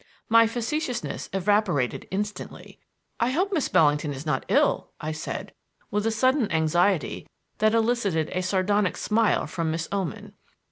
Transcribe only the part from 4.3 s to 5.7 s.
ill," I said